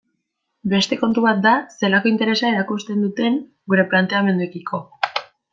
Beste 0.71 0.97
kontu 1.01 1.23
bat 1.25 1.43
da 1.43 1.51
zelako 1.83 2.11
interesa 2.13 2.51
erakusten 2.55 3.05
duten 3.07 3.39
gure 3.75 3.89
planteamenduekiko. 3.93 4.85